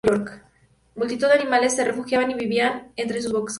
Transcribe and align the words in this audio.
Multitud 0.95 1.27
de 1.27 1.33
animales 1.33 1.75
se 1.75 1.83
refugiaban 1.85 2.31
y 2.31 2.33
vivían 2.33 2.91
entre 2.95 3.21
sus 3.21 3.31
bosquetes. 3.31 3.49